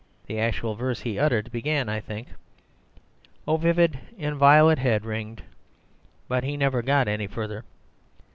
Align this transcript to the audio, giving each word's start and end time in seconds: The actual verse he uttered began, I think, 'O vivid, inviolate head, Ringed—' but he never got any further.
The 0.25 0.39
actual 0.39 0.73
verse 0.73 1.01
he 1.01 1.19
uttered 1.19 1.51
began, 1.51 1.87
I 1.87 1.99
think, 1.99 2.29
'O 3.47 3.57
vivid, 3.57 3.99
inviolate 4.17 4.79
head, 4.79 5.05
Ringed—' 5.05 5.43
but 6.27 6.43
he 6.43 6.57
never 6.57 6.81
got 6.81 7.07
any 7.07 7.27
further. 7.27 7.63